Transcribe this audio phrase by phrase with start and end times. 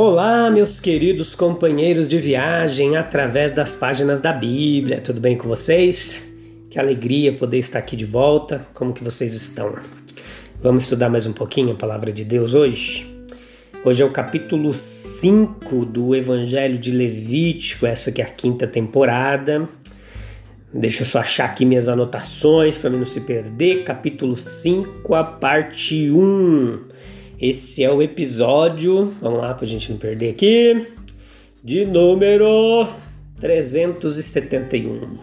[0.00, 5.00] Olá, meus queridos companheiros de viagem através das páginas da Bíblia.
[5.00, 6.32] Tudo bem com vocês?
[6.70, 8.64] Que alegria poder estar aqui de volta.
[8.74, 9.74] Como que vocês estão?
[10.62, 13.12] Vamos estudar mais um pouquinho a palavra de Deus hoje?
[13.84, 19.68] Hoje é o capítulo 5 do Evangelho de Levítico, essa que é a quinta temporada.
[20.72, 23.82] Deixa eu só achar aqui minhas anotações para não se perder.
[23.82, 26.86] Capítulo 5, a parte 1.
[27.40, 30.88] Esse é o episódio, vamos lá para a gente não perder aqui,
[31.62, 32.88] de número
[33.40, 35.18] 371.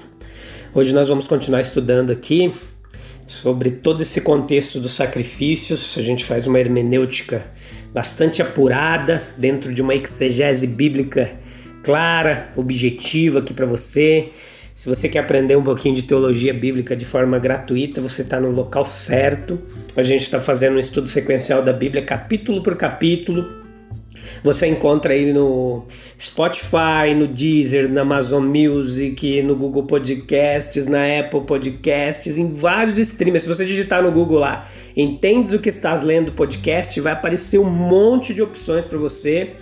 [0.73, 2.53] Hoje nós vamos continuar estudando aqui
[3.27, 5.97] sobre todo esse contexto dos sacrifícios.
[5.97, 7.51] A gente faz uma hermenêutica
[7.93, 11.37] bastante apurada dentro de uma exegese bíblica
[11.83, 14.29] clara, objetiva aqui para você.
[14.75, 18.51] Se você quer aprender um pouquinho de teologia bíblica de forma gratuita, você está no
[18.51, 19.57] local certo.
[19.95, 23.63] A gente está fazendo um estudo sequencial da Bíblia, capítulo por capítulo.
[24.43, 25.85] Você encontra ele no
[26.19, 33.43] Spotify, no Deezer, na Amazon Music, no Google Podcasts, na Apple Podcasts, em vários streamers.
[33.43, 37.69] Se você digitar no Google lá, entendes o que estás lendo podcast, vai aparecer um
[37.69, 39.53] monte de opções para você.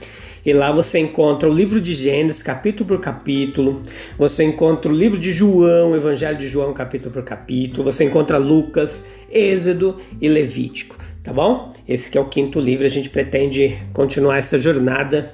[0.46, 3.82] E lá você encontra o livro de Gênesis, capítulo por capítulo.
[4.18, 7.86] Você encontra o livro de João, Evangelho de João, capítulo por capítulo.
[7.86, 11.72] Você encontra Lucas, Êxodo e Levítico, tá bom?
[11.88, 12.86] Esse é o quinto livro.
[12.86, 15.34] A gente pretende continuar essa jornada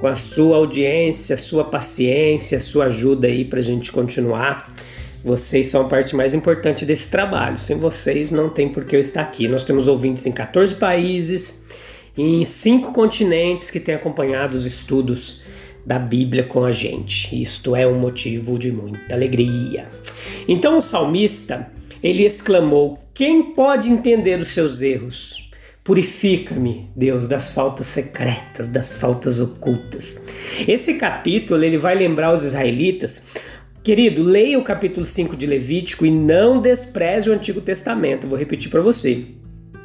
[0.00, 4.66] com a sua audiência, sua paciência, sua ajuda aí para a gente continuar.
[5.22, 7.58] Vocês são a parte mais importante desse trabalho.
[7.58, 9.46] Sem vocês não tem por que eu estar aqui.
[9.46, 11.66] Nós temos ouvintes em 14 países
[12.18, 15.42] em cinco continentes que têm acompanhado os estudos
[15.86, 17.40] da Bíblia com a gente.
[17.40, 19.88] Isto é um motivo de muita alegria.
[20.46, 21.70] Então o salmista,
[22.02, 25.48] ele exclamou: Quem pode entender os seus erros?
[25.84, 30.22] Purifica-me, Deus, das faltas secretas, das faltas ocultas.
[30.66, 33.24] Esse capítulo ele vai lembrar os israelitas
[33.88, 38.26] Querido, leia o capítulo 5 de Levítico e não despreze o Antigo Testamento.
[38.26, 39.24] Vou repetir para você.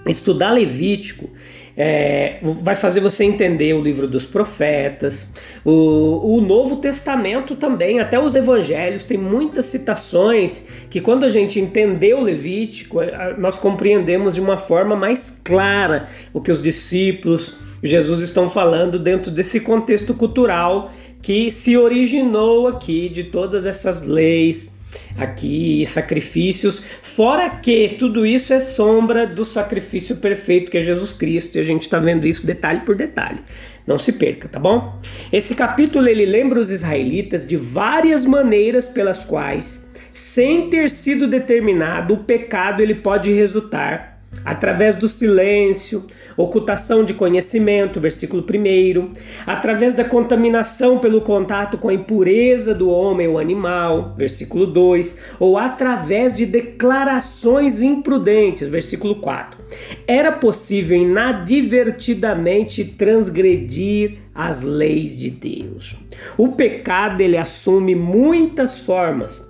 [0.06, 1.30] Estudar Levítico
[1.76, 5.32] é, vai fazer você entender o livro dos profetas,
[5.66, 11.60] o, o Novo Testamento também, até os evangelhos, tem muitas citações que, quando a gente
[11.60, 17.56] entendeu o Levítico, é, nós compreendemos de uma forma mais clara o que os discípulos,
[17.84, 20.92] Jesus estão falando dentro desse contexto cultural
[21.22, 24.73] que se originou aqui de todas essas leis
[25.18, 31.58] aqui sacrifícios, fora que tudo isso é sombra do sacrifício perfeito que é Jesus Cristo,
[31.58, 33.40] e a gente está vendo isso detalhe por detalhe.
[33.86, 34.98] Não se perca, tá bom?
[35.32, 42.14] Esse capítulo ele lembra os israelitas de várias maneiras pelas quais, sem ter sido determinado,
[42.14, 44.13] o pecado ele pode resultar
[44.44, 46.06] através do silêncio,
[46.36, 49.14] ocultação de conhecimento, versículo 1,
[49.46, 55.58] através da contaminação pelo contato com a impureza do homem ou animal, versículo 2, ou
[55.58, 59.62] através de declarações imprudentes, versículo 4.
[60.08, 65.96] Era possível inadvertidamente transgredir as leis de Deus.
[66.38, 69.48] O pecado ele assume muitas formas.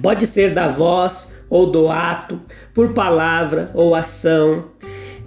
[0.00, 2.40] Pode ser da voz, ou do ato,
[2.72, 4.70] por palavra ou ação.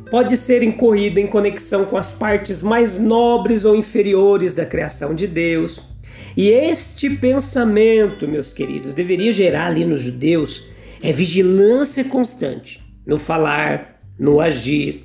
[0.09, 5.27] Pode ser incorrido em conexão com as partes mais nobres ou inferiores da criação de
[5.27, 5.91] Deus.
[6.35, 10.73] E este pensamento, meus queridos, deveria gerar ali nos judeus
[11.03, 15.03] é vigilância constante no falar, no agir.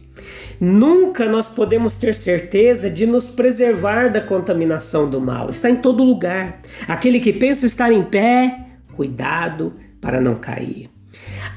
[0.60, 5.50] Nunca nós podemos ter certeza de nos preservar da contaminação do mal.
[5.50, 6.60] Está em todo lugar.
[6.86, 10.88] Aquele que pensa estar em pé, cuidado para não cair.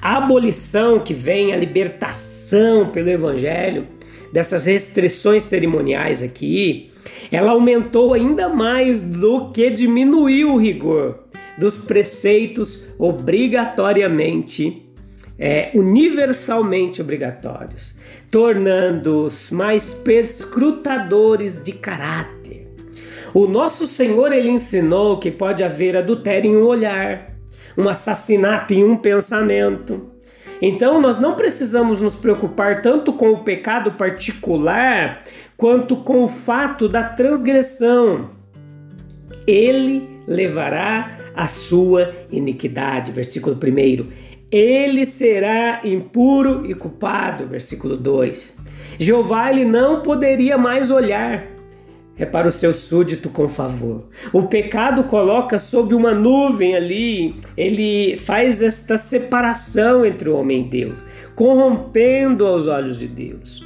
[0.02, 3.88] A abolição que vem, a libertação pelo Evangelho,
[4.32, 6.90] dessas restrições cerimoniais aqui,
[7.32, 11.20] ela aumentou ainda mais do que diminuiu o rigor
[11.58, 14.86] dos preceitos obrigatoriamente,
[15.38, 17.96] é, universalmente obrigatórios,
[18.30, 22.68] tornando-os mais perscrutadores de caráter.
[23.34, 27.31] O nosso Senhor ele ensinou que pode haver adultério em um olhar,
[27.78, 30.12] um assassinato em um pensamento.
[30.62, 35.24] Então, nós não precisamos nos preocupar tanto com o pecado particular
[35.58, 38.30] quanto com o fato da transgressão.
[39.48, 43.12] Ele levará a sua iniquidade.
[43.12, 44.08] Versículo 1.
[44.52, 47.48] Ele será impuro e culpado.
[47.48, 48.60] Versículo 2.
[49.00, 51.44] Jeová ele não poderia mais olhar
[52.22, 54.04] é para o seu súdito com favor.
[54.32, 60.70] O pecado coloca sob uma nuvem ali, ele faz esta separação entre o homem e
[60.70, 63.66] Deus, corrompendo aos olhos de Deus.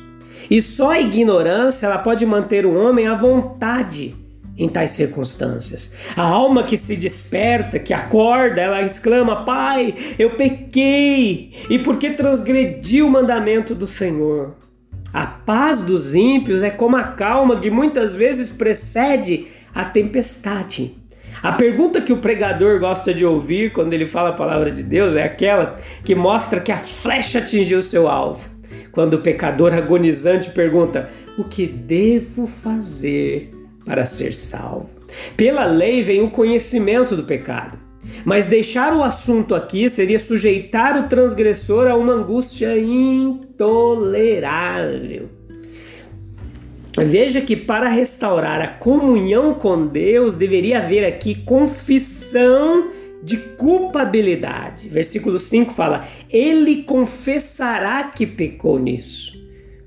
[0.49, 4.15] E só a ignorância ela pode manter o homem à vontade
[4.57, 5.93] em tais circunstâncias.
[6.15, 13.01] A alma que se desperta, que acorda, ela exclama: Pai, eu pequei, e porque transgredi
[13.01, 14.55] o mandamento do Senhor.
[15.15, 20.93] A paz dos ímpios é como a calma que muitas vezes precede a tempestade.
[21.41, 25.15] A pergunta que o pregador gosta de ouvir quando ele fala a palavra de Deus
[25.15, 28.45] é aquela que mostra que a flecha atingiu seu alvo.
[28.91, 33.53] Quando o pecador agonizante pergunta: O que devo fazer
[33.85, 34.89] para ser salvo?
[35.37, 37.84] Pela lei vem o conhecimento do pecado.
[38.23, 45.29] Mas deixar o assunto aqui seria sujeitar o transgressor a uma angústia intolerável.
[46.97, 52.89] Veja que para restaurar a comunhão com Deus deveria haver aqui confissão
[53.21, 54.87] de culpabilidade.
[54.87, 59.35] Versículo 5 fala: Ele confessará que pecou nisso.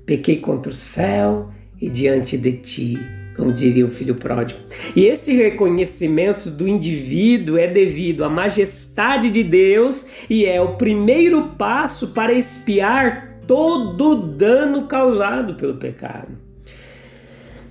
[0.05, 1.49] Pequei contra o céu
[1.81, 4.59] e diante de ti como diria o filho pródigo.
[4.95, 11.53] E esse reconhecimento do indivíduo é devido à majestade de Deus e é o primeiro
[11.57, 16.37] passo para expiar todo o dano causado pelo pecado.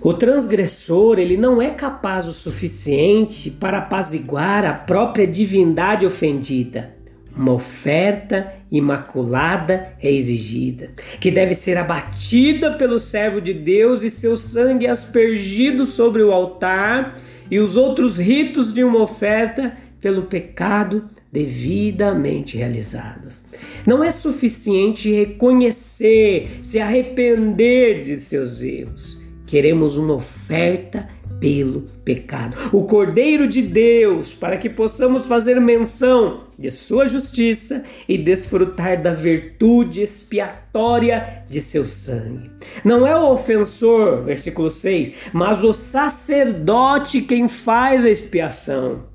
[0.00, 6.97] O transgressor, ele não é capaz o suficiente para apaziguar a própria divindade ofendida
[7.38, 10.90] uma oferta imaculada é exigida,
[11.20, 17.16] que deve ser abatida pelo servo de Deus e seu sangue aspergido sobre o altar,
[17.50, 23.42] e os outros ritos de uma oferta pelo pecado devidamente realizados.
[23.86, 29.22] Não é suficiente reconhecer, se arrepender de seus erros.
[29.46, 31.08] Queremos uma oferta
[31.40, 32.56] pelo pecado.
[32.72, 39.14] O Cordeiro de Deus, para que possamos fazer menção de Sua justiça e desfrutar da
[39.14, 42.50] virtude expiatória de seu sangue.
[42.84, 49.06] Não é o ofensor, versículo 6, mas o sacerdote quem faz a expiação.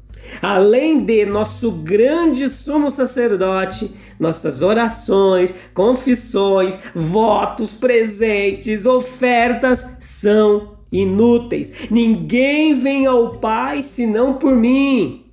[0.41, 11.89] Além de nosso grande sumo sacerdote, nossas orações, confissões, votos, presentes, ofertas são inúteis.
[11.89, 15.25] Ninguém vem ao Pai senão por mim.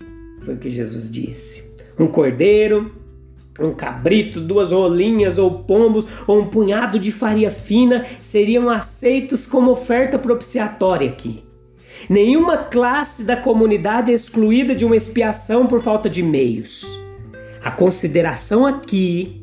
[0.42, 1.70] Foi o que Jesus disse.
[1.98, 2.90] Um cordeiro,
[3.60, 9.70] um cabrito, duas rolinhas ou pombos ou um punhado de farinha fina seriam aceitos como
[9.70, 11.44] oferta propiciatória aqui.
[12.08, 16.86] Nenhuma classe da comunidade é excluída de uma expiação por falta de meios.
[17.62, 19.39] A consideração aqui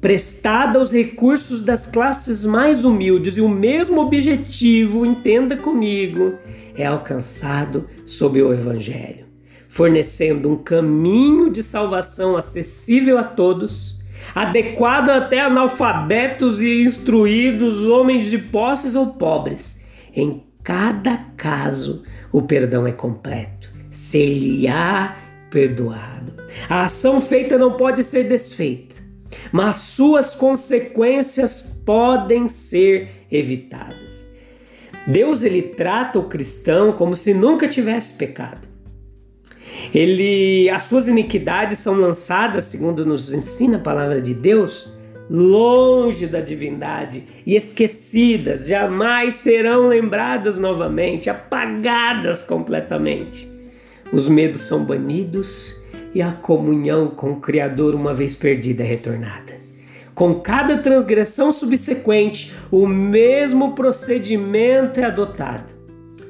[0.00, 6.34] prestada aos recursos das classes mais humildes e o mesmo objetivo, entenda comigo,
[6.74, 9.26] é alcançado sob o Evangelho,
[9.68, 14.00] fornecendo um caminho de salvação acessível a todos,
[14.34, 19.84] adequado até analfabetos e instruídos, homens de posses ou pobres.
[20.14, 25.16] Em cada caso, o perdão é completo, ser-lhe-á
[25.50, 26.32] perdoado.
[26.68, 29.09] A ação feita não pode ser desfeita
[29.52, 34.28] mas suas consequências podem ser evitadas.
[35.06, 38.68] Deus ele trata o cristão como se nunca tivesse pecado.
[39.94, 44.92] Ele, as suas iniquidades são lançadas, segundo nos ensina a palavra de Deus,
[45.28, 53.48] longe da divindade e esquecidas, jamais serão lembradas novamente, apagadas completamente.
[54.12, 55.79] Os medos são banidos
[56.14, 59.60] e a comunhão com o Criador, uma vez perdida, é retornada.
[60.14, 65.74] Com cada transgressão subsequente, o mesmo procedimento é adotado.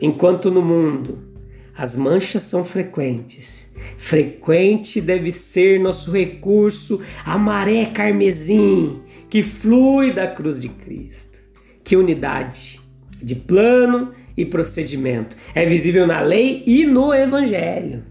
[0.01, 1.31] Enquanto no mundo
[1.77, 10.27] as manchas são frequentes, frequente deve ser nosso recurso a maré carmesim que flui da
[10.27, 11.41] cruz de Cristo.
[11.83, 12.81] Que unidade
[13.23, 18.05] de plano e procedimento é visível na lei e no Evangelho.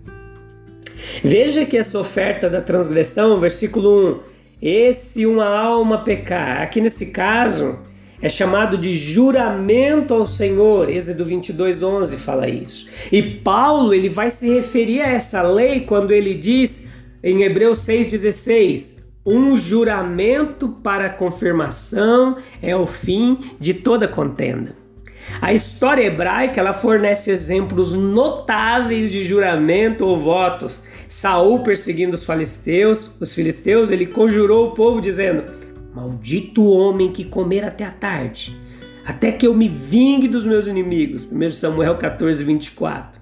[1.24, 4.20] Veja que essa oferta da transgressão, versículo 1,
[4.62, 7.79] esse uma alma pecar, aqui nesse caso
[8.22, 12.88] é chamado de juramento ao Senhor, Êxodo 22, 11 fala isso.
[13.12, 16.91] E Paulo ele vai se referir a essa lei quando ele diz
[17.24, 24.75] em Hebreus 6,16: um juramento para confirmação é o fim de toda contenda.
[25.41, 30.83] A história hebraica ela fornece exemplos notáveis de juramento ou votos.
[31.07, 35.43] Saul perseguindo os filisteus, os filisteus, ele conjurou o povo dizendo:
[35.93, 38.55] Maldito o homem que comer até a tarde,
[39.05, 41.25] até que eu me vingue dos meus inimigos.
[41.31, 43.21] 1 Samuel 14, 24.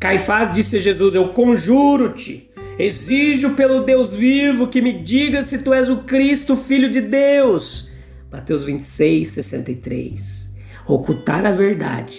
[0.00, 5.72] Caifás disse a Jesus: Eu conjuro-te, exijo pelo Deus vivo que me diga se tu
[5.72, 7.90] és o Cristo, filho de Deus.
[8.32, 10.53] Mateus 26, 63.
[10.86, 12.18] Ocultar a verdade,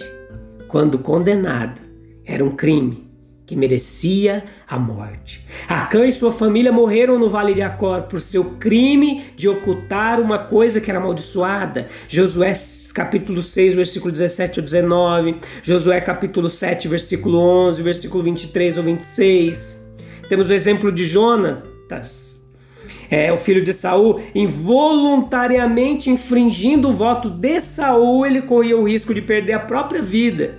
[0.67, 1.79] quando condenado,
[2.25, 3.05] era um crime
[3.45, 5.45] que merecia a morte.
[5.69, 10.39] Acã e sua família morreram no Vale de Acor por seu crime de ocultar uma
[10.39, 11.87] coisa que era amaldiçoada.
[12.07, 12.53] Josué
[12.95, 19.93] capítulo 6, versículo 17 ao 19, Josué capítulo 7, versículo 11, versículo 23 ao 26.
[20.27, 22.34] Temos o exemplo de Jonatas,
[23.15, 29.13] é, o filho de Saul, involuntariamente infringindo o voto de Saul, ele corria o risco
[29.13, 30.55] de perder a própria vida.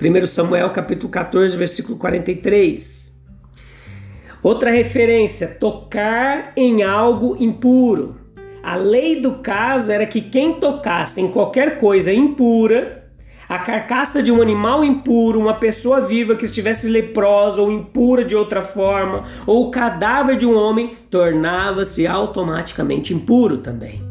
[0.00, 3.26] 1 Samuel capítulo 14, versículo 43.
[4.40, 8.14] Outra referência, tocar em algo impuro.
[8.62, 12.97] A lei do caso era que quem tocasse em qualquer coisa impura,
[13.48, 18.36] a carcaça de um animal impuro, uma pessoa viva que estivesse leprosa ou impura de
[18.36, 24.02] outra forma, ou o cadáver de um homem, tornava-se automaticamente impuro também.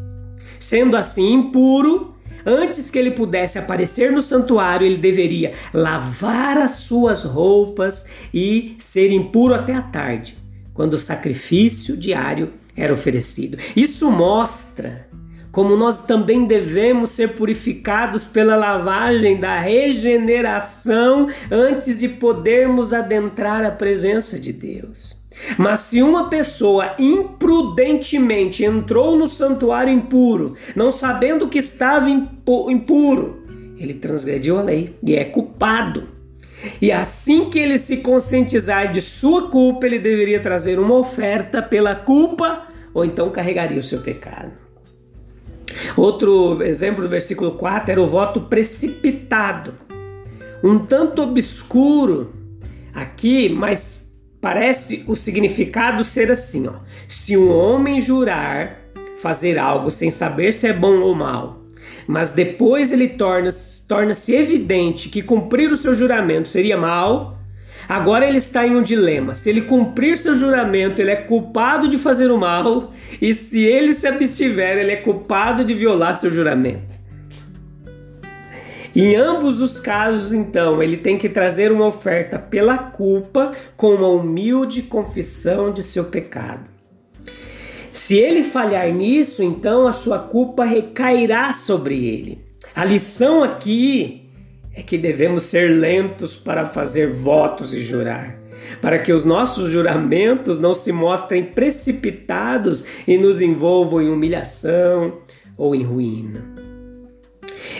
[0.59, 2.15] Sendo assim impuro,
[2.49, 9.11] Antes que ele pudesse aparecer no santuário, ele deveria lavar as suas roupas e ser
[9.11, 10.37] impuro até a tarde,
[10.73, 13.57] quando o sacrifício diário era oferecido.
[13.75, 15.09] Isso mostra
[15.57, 23.71] como nós também devemos ser purificados pela lavagem da regeneração antes de podermos adentrar a
[23.71, 25.19] presença de Deus.
[25.57, 33.43] Mas se uma pessoa imprudentemente entrou no santuário impuro, não sabendo que estava impuro,
[33.79, 36.07] ele transgrediu a lei e é culpado.
[36.79, 41.95] E assim que ele se conscientizar de sua culpa, ele deveria trazer uma oferta pela
[41.95, 44.66] culpa ou então carregaria o seu pecado.
[45.95, 49.73] Outro exemplo do versículo 4 era o voto precipitado.
[50.63, 52.33] Um tanto obscuro
[52.93, 54.07] aqui, mas
[54.39, 56.73] Parece o significado ser assim: ó.
[57.07, 58.81] se um homem jurar
[59.21, 61.63] fazer algo sem saber se é bom ou mal,
[62.07, 67.36] mas depois ele torna-se torna evidente que cumprir o seu juramento seria mal,
[67.87, 69.33] agora ele está em um dilema.
[69.33, 72.91] Se ele cumprir seu juramento, ele é culpado de fazer o mal,
[73.21, 76.97] e se ele se abstiver, ele é culpado de violar seu juramento.
[78.95, 84.07] Em ambos os casos, então, ele tem que trazer uma oferta pela culpa com uma
[84.07, 86.67] humilde confissão de seu pecado.
[87.93, 92.45] Se ele falhar nisso, então a sua culpa recairá sobre ele.
[92.75, 94.26] A lição aqui
[94.77, 98.37] é que devemos ser lentos para fazer votos e jurar,
[98.79, 105.17] para que os nossos juramentos não se mostrem precipitados e nos envolvam em humilhação
[105.57, 106.45] ou em ruína.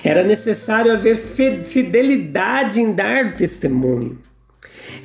[0.03, 4.17] Era necessário haver fidelidade em dar testemunho.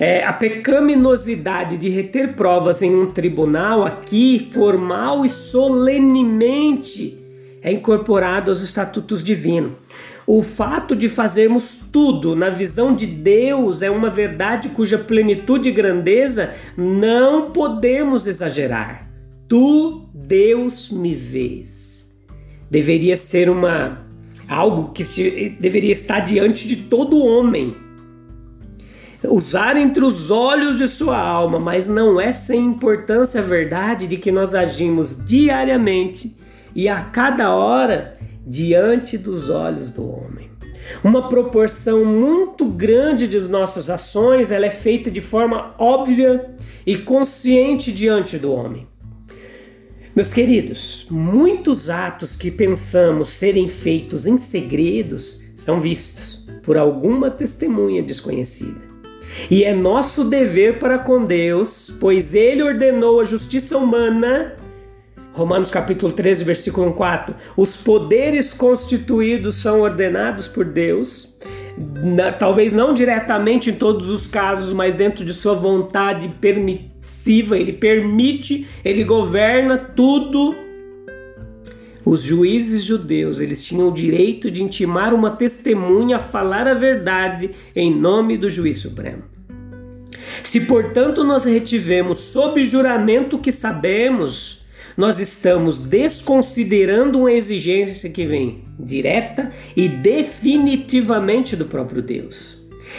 [0.00, 7.21] É, a pecaminosidade de reter provas em um tribunal aqui, formal e solenemente,
[7.62, 9.72] é incorporado aos estatutos divinos.
[10.26, 15.72] O fato de fazermos tudo na visão de Deus é uma verdade cuja plenitude e
[15.72, 19.08] grandeza não podemos exagerar.
[19.48, 22.18] Tu, Deus, me vês.
[22.70, 24.06] Deveria ser uma
[24.48, 27.76] algo que deveria estar diante de todo homem.
[29.24, 34.16] Usar entre os olhos de sua alma, mas não é sem importância a verdade de
[34.16, 36.36] que nós agimos diariamente
[36.74, 40.50] e a cada hora diante dos olhos do homem.
[41.02, 46.54] Uma proporção muito grande de nossas ações ela é feita de forma óbvia
[46.86, 48.86] e consciente diante do homem.
[50.14, 58.02] Meus queridos, muitos atos que pensamos serem feitos em segredos são vistos por alguma testemunha
[58.02, 58.92] desconhecida.
[59.50, 64.54] E é nosso dever para com Deus, pois Ele ordenou a justiça humana.
[65.32, 67.34] Romanos capítulo 13, versículo 4.
[67.56, 71.34] Os poderes constituídos são ordenados por Deus,
[72.38, 78.68] talvez não diretamente em todos os casos, mas dentro de sua vontade permissiva, ele permite,
[78.84, 80.54] ele governa tudo.
[82.04, 87.52] Os juízes judeus, eles tinham o direito de intimar uma testemunha a falar a verdade
[87.74, 89.22] em nome do juiz supremo.
[90.42, 94.61] Se, portanto, nós retivemos sob juramento que sabemos,
[94.96, 102.58] nós estamos desconsiderando uma exigência que vem direta e definitivamente do próprio Deus.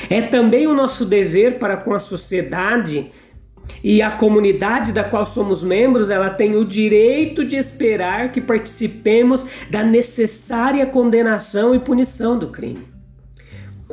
[0.10, 3.12] É também o nosso dever para com a sociedade
[3.84, 9.46] e a comunidade da qual somos membros, ela tem o direito de esperar que participemos
[9.70, 12.93] da necessária condenação e punição do crime.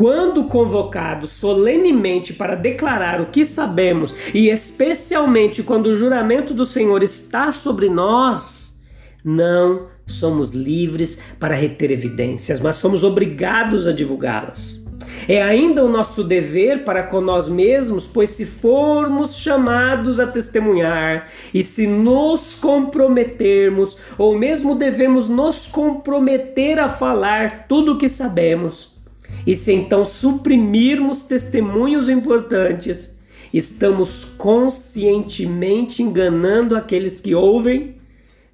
[0.00, 7.02] Quando convocados solenemente para declarar o que sabemos, e especialmente quando o juramento do Senhor
[7.02, 8.80] está sobre nós,
[9.22, 14.82] não somos livres para reter evidências, mas somos obrigados a divulgá-las.
[15.28, 21.28] É ainda o nosso dever para com nós mesmos, pois se formos chamados a testemunhar
[21.52, 28.98] e se nos comprometermos, ou mesmo devemos nos comprometer a falar tudo o que sabemos,
[29.46, 33.18] e se então suprimirmos testemunhos importantes,
[33.52, 37.96] estamos conscientemente enganando aqueles que ouvem,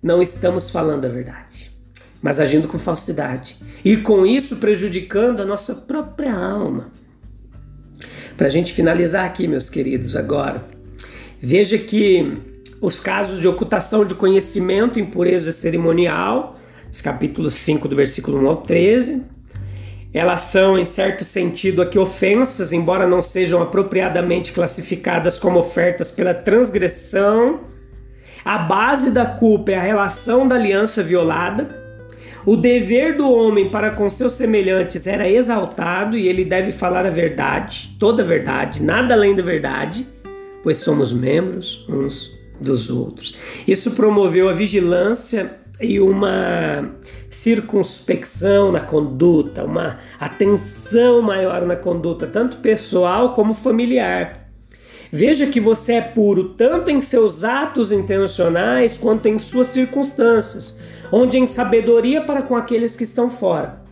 [0.02, 1.76] não estamos falando a verdade
[2.26, 6.90] mas agindo com falsidade e com isso prejudicando a nossa própria alma.
[8.37, 10.64] Para a gente finalizar aqui, meus queridos, agora,
[11.40, 12.37] veja que
[12.80, 16.59] os casos de ocultação de conhecimento, impureza cerimonial,
[17.02, 19.23] capítulo 5, do versículo 1 ao 13,
[20.12, 26.32] elas são, em certo sentido, aqui ofensas, embora não sejam apropriadamente classificadas como ofertas pela
[26.32, 27.60] transgressão.
[28.44, 31.86] A base da culpa é a relação da aliança violada
[32.46, 37.10] o dever do homem para com seus semelhantes era exaltado e ele deve falar a
[37.10, 40.06] verdade, toda a verdade, nada além da verdade,
[40.62, 43.36] pois somos membros uns dos outros.
[43.66, 46.97] Isso promoveu a vigilância e uma
[47.28, 54.49] circunspecção na conduta, uma atenção maior na conduta, tanto pessoal como familiar.
[55.12, 60.80] Veja que você é puro tanto em seus atos intencionais quanto em suas circunstâncias
[61.11, 63.82] onde em sabedoria para com aqueles que estão fora.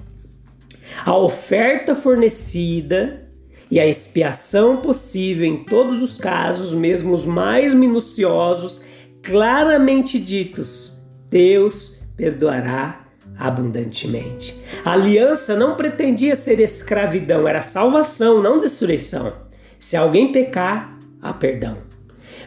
[1.04, 3.28] A oferta fornecida
[3.70, 8.84] e a expiação possível em todos os casos, mesmo os mais minuciosos,
[9.22, 10.93] claramente ditos,
[11.34, 14.56] Deus perdoará abundantemente.
[14.84, 19.32] A aliança não pretendia ser escravidão, era salvação, não destruição.
[19.76, 21.78] Se alguém pecar, há perdão.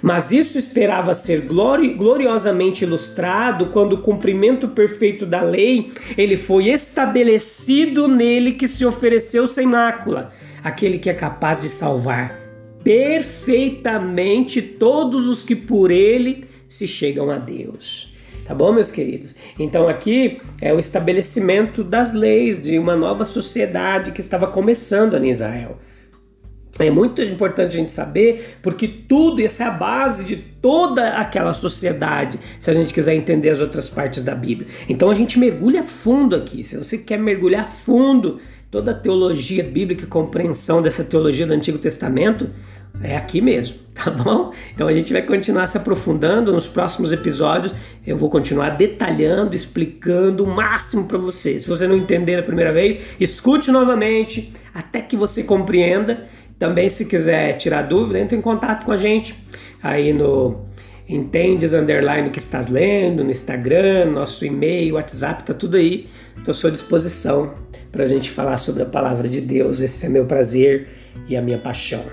[0.01, 6.69] Mas isso esperava ser glori gloriosamente ilustrado quando o cumprimento perfeito da lei ele foi
[6.69, 10.31] estabelecido nele que se ofereceu sem mácula,
[10.63, 12.39] aquele que é capaz de salvar
[12.85, 18.16] perfeitamente todos os que por ele se chegam a Deus.
[18.47, 19.35] Tá bom, meus queridos?
[19.59, 25.27] Então aqui é o estabelecimento das leis de uma nova sociedade que estava começando ali
[25.27, 25.77] em Israel.
[26.79, 31.51] É muito importante a gente saber, porque tudo, essa é a base de toda aquela
[31.51, 34.69] sociedade, se a gente quiser entender as outras partes da Bíblia.
[34.87, 36.63] Então a gente mergulha fundo aqui.
[36.63, 41.77] Se você quer mergulhar fundo toda a teologia bíblica e compreensão dessa teologia do Antigo
[41.77, 42.49] Testamento,
[43.01, 44.51] é aqui mesmo, tá bom?
[44.73, 47.73] Então a gente vai continuar se aprofundando nos próximos episódios.
[48.05, 51.59] Eu vou continuar detalhando, explicando o máximo para você.
[51.59, 56.25] Se você não entender a primeira vez, escute novamente até que você compreenda
[56.57, 59.35] também, se quiser tirar dúvida, entre em contato com a gente
[59.81, 60.65] aí no
[61.07, 66.07] entendes underline o que estás lendo, no Instagram, nosso e-mail, WhatsApp, tá tudo aí.
[66.35, 67.53] Estou à sua disposição
[67.97, 69.81] para a gente falar sobre a palavra de Deus.
[69.81, 70.87] Esse é meu prazer
[71.27, 72.03] e a minha paixão.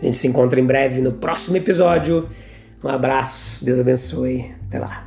[0.00, 2.26] A gente se encontra em breve no próximo episódio.
[2.82, 4.52] Um abraço, Deus abençoe.
[4.66, 5.03] Até lá.